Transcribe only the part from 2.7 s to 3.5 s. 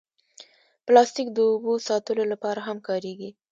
کارېږي.